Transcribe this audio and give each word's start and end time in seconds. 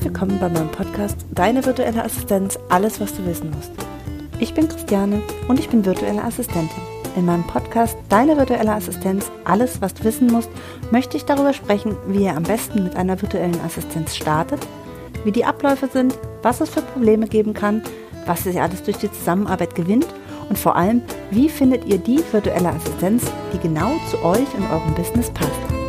willkommen 0.00 0.38
bei 0.40 0.48
meinem 0.48 0.70
Podcast 0.70 1.16
Deine 1.32 1.66
virtuelle 1.66 2.02
Assistenz, 2.02 2.58
alles 2.70 2.98
was 2.98 3.14
du 3.14 3.26
wissen 3.26 3.50
musst. 3.50 3.70
Ich 4.38 4.54
bin 4.54 4.68
Christiane 4.68 5.20
und 5.48 5.58
ich 5.58 5.68
bin 5.68 5.84
virtuelle 5.84 6.24
Assistentin. 6.24 6.82
In 7.14 7.26
meinem 7.26 7.46
Podcast 7.46 7.96
Deine 8.08 8.36
virtuelle 8.38 8.72
Assistenz, 8.72 9.30
alles 9.44 9.82
was 9.82 9.92
du 9.92 10.04
wissen 10.04 10.28
musst, 10.28 10.48
möchte 10.90 11.16
ich 11.16 11.24
darüber 11.24 11.52
sprechen, 11.52 11.94
wie 12.06 12.24
ihr 12.24 12.36
am 12.36 12.42
besten 12.44 12.84
mit 12.84 12.96
einer 12.96 13.20
virtuellen 13.20 13.60
Assistenz 13.60 14.16
startet, 14.16 14.66
wie 15.24 15.32
die 15.32 15.44
Abläufe 15.44 15.88
sind, 15.88 16.18
was 16.42 16.60
es 16.60 16.70
für 16.70 16.82
Probleme 16.82 17.26
geben 17.26 17.52
kann, 17.52 17.82
was 18.24 18.46
ihr 18.46 18.62
alles 18.62 18.82
durch 18.82 18.96
die 18.96 19.12
Zusammenarbeit 19.12 19.74
gewinnt 19.74 20.06
und 20.48 20.58
vor 20.58 20.74
allem, 20.74 21.02
wie 21.30 21.48
findet 21.48 21.84
ihr 21.84 21.98
die 21.98 22.22
virtuelle 22.32 22.70
Assistenz, 22.70 23.24
die 23.52 23.58
genau 23.58 23.92
zu 24.10 24.24
euch 24.24 24.54
und 24.56 24.70
eurem 24.70 24.94
Business 24.94 25.30
passt. 25.30 25.81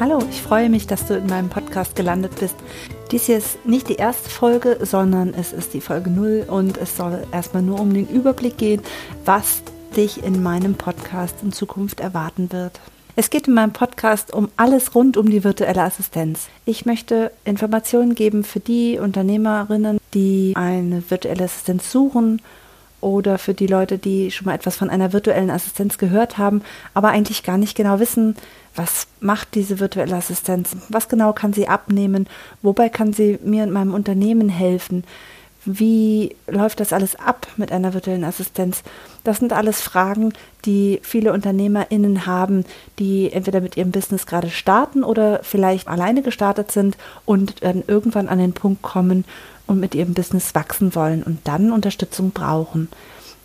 Hallo, 0.00 0.22
ich 0.30 0.40
freue 0.40 0.70
mich, 0.70 0.86
dass 0.86 1.06
du 1.06 1.16
in 1.16 1.26
meinem 1.26 1.48
Podcast 1.48 1.96
gelandet 1.96 2.38
bist. 2.38 2.54
Dies 3.10 3.26
hier 3.26 3.36
ist 3.36 3.66
nicht 3.66 3.88
die 3.88 3.96
erste 3.96 4.30
Folge, 4.30 4.78
sondern 4.80 5.34
es 5.34 5.52
ist 5.52 5.74
die 5.74 5.80
Folge 5.80 6.08
0 6.08 6.44
und 6.48 6.78
es 6.78 6.96
soll 6.96 7.26
erstmal 7.32 7.64
nur 7.64 7.80
um 7.80 7.92
den 7.92 8.06
Überblick 8.06 8.58
gehen, 8.58 8.80
was 9.24 9.60
dich 9.96 10.22
in 10.22 10.40
meinem 10.40 10.74
Podcast 10.74 11.42
in 11.42 11.50
Zukunft 11.50 11.98
erwarten 11.98 12.52
wird. 12.52 12.78
Es 13.16 13.28
geht 13.28 13.48
in 13.48 13.54
meinem 13.54 13.72
Podcast 13.72 14.32
um 14.32 14.50
alles 14.56 14.94
rund 14.94 15.16
um 15.16 15.28
die 15.28 15.42
virtuelle 15.42 15.82
Assistenz. 15.82 16.46
Ich 16.64 16.86
möchte 16.86 17.32
Informationen 17.44 18.14
geben 18.14 18.44
für 18.44 18.60
die 18.60 19.00
Unternehmerinnen, 19.00 19.98
die 20.14 20.52
eine 20.54 21.02
virtuelle 21.10 21.42
Assistenz 21.42 21.90
suchen 21.90 22.40
oder 23.00 23.38
für 23.38 23.54
die 23.54 23.66
Leute, 23.66 23.98
die 23.98 24.30
schon 24.30 24.46
mal 24.46 24.54
etwas 24.54 24.76
von 24.76 24.90
einer 24.90 25.12
virtuellen 25.12 25.50
Assistenz 25.50 25.98
gehört 25.98 26.38
haben, 26.38 26.62
aber 26.94 27.08
eigentlich 27.08 27.42
gar 27.42 27.58
nicht 27.58 27.76
genau 27.76 28.00
wissen, 28.00 28.36
was 28.74 29.06
macht 29.20 29.54
diese 29.54 29.80
virtuelle 29.80 30.16
Assistenz, 30.16 30.76
was 30.88 31.08
genau 31.08 31.32
kann 31.32 31.52
sie 31.52 31.68
abnehmen, 31.68 32.28
wobei 32.62 32.88
kann 32.88 33.12
sie 33.12 33.38
mir 33.44 33.64
in 33.64 33.70
meinem 33.70 33.94
Unternehmen 33.94 34.48
helfen, 34.48 35.04
wie 35.64 36.34
läuft 36.46 36.80
das 36.80 36.92
alles 36.92 37.16
ab 37.16 37.46
mit 37.56 37.72
einer 37.72 37.92
virtuellen 37.92 38.24
Assistenz? 38.24 38.82
Das 39.24 39.38
sind 39.38 39.52
alles 39.52 39.82
Fragen, 39.82 40.32
die 40.64 41.00
viele 41.02 41.32
UnternehmerInnen 41.32 42.26
haben, 42.26 42.64
die 42.98 43.30
entweder 43.32 43.60
mit 43.60 43.76
ihrem 43.76 43.90
Business 43.90 44.24
gerade 44.24 44.48
starten 44.48 45.04
oder 45.04 45.40
vielleicht 45.42 45.88
alleine 45.88 46.22
gestartet 46.22 46.72
sind 46.72 46.96
und 47.26 47.62
dann 47.62 47.82
irgendwann 47.86 48.28
an 48.28 48.38
den 48.38 48.54
Punkt 48.54 48.82
kommen, 48.82 49.24
und 49.68 49.78
mit 49.78 49.94
ihrem 49.94 50.14
Business 50.14 50.54
wachsen 50.54 50.94
wollen 50.94 51.22
und 51.22 51.38
dann 51.44 51.70
Unterstützung 51.70 52.32
brauchen. 52.32 52.88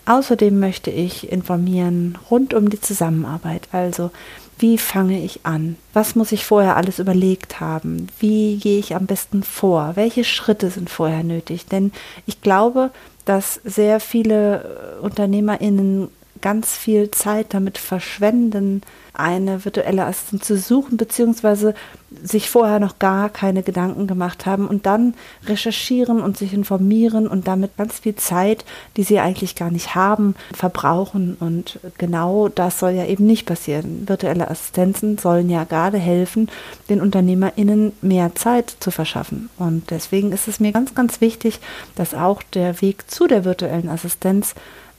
Außerdem 0.06 0.60
möchte 0.60 0.90
ich 0.90 1.32
informieren 1.32 2.18
rund 2.30 2.54
um 2.54 2.70
die 2.70 2.82
Zusammenarbeit. 2.82 3.70
Also, 3.72 4.12
wie 4.58 4.78
fange 4.78 5.24
ich 5.24 5.46
an? 5.46 5.78
Was 5.94 6.16
muss 6.16 6.32
ich 6.32 6.46
vorher 6.46 6.76
alles 6.76 7.00
überlegt 7.00 7.60
haben? 7.60 8.08
Wie 8.20 8.58
gehe 8.58 8.80
ich 8.80 8.96
am 8.96 9.06
besten 9.06 9.44
vor? 9.44 9.92
Welche 9.96 10.24
Schritte 10.24 10.70
sind 10.70 10.90
vorher 10.90 11.24
nötig? 11.24 11.68
Denn 11.68 11.92
ich 12.26 12.42
glaube, 12.42 12.92
dass 13.26 13.62
sehr 13.64 14.00
viele 14.00 15.00
UnternehmerInnen 15.02 16.10
ganz 16.44 16.74
viel 16.78 17.10
Zeit 17.10 17.54
damit 17.54 17.78
verschwenden, 17.78 18.82
eine 19.14 19.64
virtuelle 19.64 20.06
Assistenz 20.06 20.46
zu 20.46 20.58
suchen, 20.58 20.98
beziehungsweise 20.98 21.74
sich 22.22 22.50
vorher 22.50 22.80
noch 22.80 23.00
gar 23.00 23.30
keine 23.30 23.64
Gedanken 23.64 24.08
gemacht 24.08 24.46
haben 24.46 24.68
und 24.68 24.86
dann 24.86 25.14
recherchieren 25.46 26.20
und 26.20 26.38
sich 26.38 26.54
informieren 26.54 27.28
und 27.28 27.48
damit 27.48 27.78
ganz 27.78 28.00
viel 28.00 28.16
Zeit, 28.16 28.66
die 28.98 29.04
sie 29.04 29.20
eigentlich 29.20 29.56
gar 29.56 29.72
nicht 29.72 29.96
haben, 29.96 30.36
verbrauchen. 30.54 31.38
Und 31.40 31.80
genau 31.98 32.50
das 32.50 32.80
soll 32.80 32.92
ja 32.92 33.06
eben 33.06 33.26
nicht 33.26 33.46
passieren. 33.46 34.08
Virtuelle 34.08 34.50
Assistenzen 34.50 35.18
sollen 35.18 35.50
ja 35.50 35.64
gerade 35.64 35.98
helfen, 35.98 36.50
den 36.90 37.02
UnternehmerInnen 37.02 37.94
mehr 38.02 38.36
Zeit 38.36 38.76
zu 38.80 38.92
verschaffen. 38.92 39.50
Und 39.58 39.92
deswegen 39.92 40.34
ist 40.34 40.50
es 40.50 40.60
mir 40.60 40.74
ganz, 40.74 40.94
ganz 40.94 41.22
wichtig, 41.22 41.62
dass 41.96 42.14
auch 42.14 42.44
der 42.44 42.82
Weg 42.82 43.10
zu 43.10 43.28
der 43.28 43.46
virtuellen 43.46 43.88
Assistenz 43.90 44.56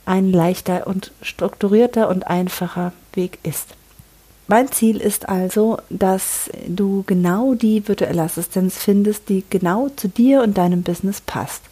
ein 0.06 0.32
leichter 0.32 0.86
und 0.86 1.12
strukturierter 1.22 2.08
und 2.08 2.26
einfacher 2.26 2.92
Weg 3.14 3.38
ist. 3.42 3.74
Mein 4.46 4.70
Ziel 4.70 4.98
ist 4.98 5.28
also, 5.28 5.78
dass 5.88 6.50
du 6.66 7.02
genau 7.06 7.54
die 7.54 7.88
virtuelle 7.88 8.22
Assistenz 8.22 8.76
findest, 8.76 9.30
die 9.30 9.42
genau 9.48 9.88
zu 9.96 10.08
dir 10.08 10.42
und 10.42 10.58
deinem 10.58 10.82
Business 10.82 11.22
passt. 11.22 11.62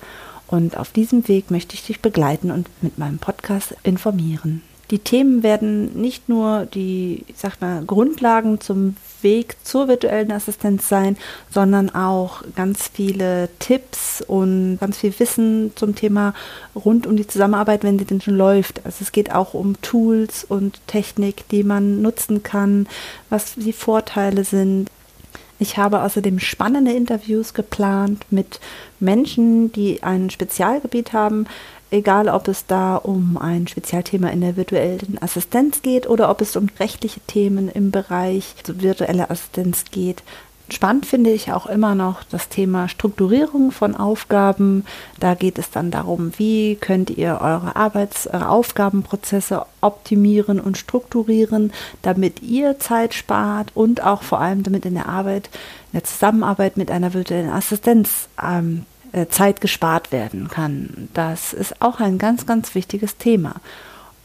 Und 0.46 0.76
auf 0.76 0.90
diesem 0.90 1.28
Weg 1.28 1.50
möchte 1.50 1.74
ich 1.74 1.84
dich 1.84 2.00
begleiten 2.00 2.50
und 2.50 2.68
mit 2.82 2.98
meinem 2.98 3.18
Podcast 3.18 3.74
informieren. 3.82 4.62
Die 4.92 4.98
Themen 4.98 5.42
werden 5.42 5.98
nicht 5.98 6.28
nur 6.28 6.66
die, 6.66 7.24
ich 7.26 7.38
sag 7.38 7.62
mal, 7.62 7.82
Grundlagen 7.82 8.60
zum 8.60 8.94
Weg 9.22 9.56
zur 9.64 9.88
virtuellen 9.88 10.30
Assistenz 10.30 10.86
sein, 10.86 11.16
sondern 11.50 11.88
auch 11.94 12.42
ganz 12.54 12.90
viele 12.92 13.48
Tipps 13.58 14.20
und 14.20 14.76
ganz 14.80 14.98
viel 14.98 15.18
Wissen 15.18 15.72
zum 15.76 15.94
Thema 15.94 16.34
rund 16.74 17.06
um 17.06 17.16
die 17.16 17.26
Zusammenarbeit, 17.26 17.84
wenn 17.84 17.98
sie 17.98 18.04
denn 18.04 18.20
schon 18.20 18.36
läuft. 18.36 18.84
Also 18.84 18.98
es 19.00 19.12
geht 19.12 19.34
auch 19.34 19.54
um 19.54 19.80
Tools 19.80 20.44
und 20.44 20.86
Technik, 20.86 21.48
die 21.48 21.64
man 21.64 22.02
nutzen 22.02 22.42
kann, 22.42 22.86
was 23.30 23.54
die 23.54 23.72
Vorteile 23.72 24.44
sind. 24.44 24.90
Ich 25.58 25.78
habe 25.78 26.02
außerdem 26.02 26.38
spannende 26.38 26.92
Interviews 26.92 27.54
geplant 27.54 28.26
mit 28.28 28.60
Menschen, 29.00 29.72
die 29.72 30.02
ein 30.02 30.28
Spezialgebiet 30.28 31.14
haben, 31.14 31.46
egal 31.92 32.28
ob 32.28 32.48
es 32.48 32.66
da 32.66 32.96
um 32.96 33.36
ein 33.36 33.68
Spezialthema 33.68 34.28
in 34.28 34.40
der 34.40 34.56
virtuellen 34.56 35.18
Assistenz 35.20 35.82
geht 35.82 36.08
oder 36.08 36.30
ob 36.30 36.40
es 36.40 36.56
um 36.56 36.68
rechtliche 36.80 37.20
Themen 37.20 37.68
im 37.68 37.90
Bereich 37.90 38.54
virtuelle 38.66 39.30
Assistenz 39.30 39.84
geht. 39.90 40.22
Spannend 40.72 41.04
finde 41.04 41.30
ich 41.30 41.52
auch 41.52 41.66
immer 41.66 41.94
noch 41.94 42.22
das 42.24 42.48
Thema 42.48 42.88
Strukturierung 42.88 43.72
von 43.72 43.94
Aufgaben. 43.94 44.86
Da 45.20 45.34
geht 45.34 45.58
es 45.58 45.70
dann 45.70 45.90
darum, 45.90 46.32
wie 46.38 46.76
könnt 46.76 47.10
ihr 47.10 47.40
eure 47.42 47.76
Arbeits-, 47.76 48.26
eure 48.26 48.48
Aufgabenprozesse 48.48 49.66
optimieren 49.82 50.60
und 50.60 50.78
strukturieren, 50.78 51.72
damit 52.00 52.40
ihr 52.40 52.78
Zeit 52.78 53.12
spart 53.12 53.72
und 53.74 54.02
auch 54.02 54.22
vor 54.22 54.40
allem 54.40 54.62
damit 54.62 54.86
in 54.86 54.94
der 54.94 55.10
Arbeit, 55.10 55.50
in 55.92 55.98
der 55.98 56.04
Zusammenarbeit 56.04 56.78
mit 56.78 56.90
einer 56.90 57.12
virtuellen 57.12 57.50
Assistenz 57.50 58.28
ähm, 58.42 58.86
äh, 58.86 58.91
Zeit 59.28 59.60
gespart 59.60 60.12
werden 60.12 60.48
kann. 60.48 61.08
Das 61.14 61.52
ist 61.52 61.80
auch 61.82 62.00
ein 62.00 62.18
ganz, 62.18 62.46
ganz 62.46 62.74
wichtiges 62.74 63.16
Thema. 63.16 63.56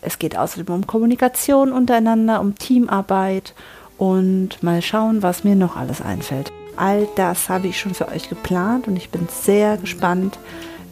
Es 0.01 0.19
geht 0.19 0.37
außerdem 0.37 0.73
um 0.73 0.87
Kommunikation 0.87 1.71
untereinander, 1.71 2.39
um 2.39 2.55
Teamarbeit 2.55 3.53
und 3.97 4.61
mal 4.61 4.81
schauen, 4.81 5.23
was 5.23 5.43
mir 5.43 5.55
noch 5.55 5.75
alles 5.75 6.01
einfällt. 6.01 6.51
All 6.77 7.07
das 7.15 7.49
habe 7.49 7.67
ich 7.67 7.79
schon 7.79 7.95
für 7.95 8.07
euch 8.07 8.29
geplant 8.29 8.87
und 8.87 8.95
ich 8.95 9.09
bin 9.09 9.27
sehr 9.29 9.77
gespannt, 9.77 10.37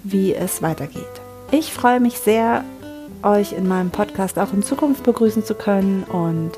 wie 0.04 0.34
es 0.34 0.62
weitergeht. 0.62 1.04
Ich 1.52 1.72
freue 1.72 2.00
mich 2.00 2.18
sehr, 2.18 2.64
euch 3.24 3.54
in 3.54 3.68
meinem 3.68 3.92
Podcast 3.92 4.38
auch 4.40 4.52
in 4.54 4.64
Zukunft 4.64 5.04
begrüßen 5.04 5.46
zu 5.46 5.56
können 5.56 6.04
und 6.04 6.52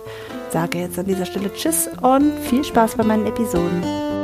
sage 0.49 0.79
jetzt 0.79 0.97
an 0.97 1.05
dieser 1.05 1.25
Stelle 1.25 1.53
Tschüss 1.53 1.89
und 2.01 2.33
viel 2.39 2.63
Spaß 2.63 2.95
bei 2.95 3.03
meinen 3.03 3.25
Episoden. 3.25 4.16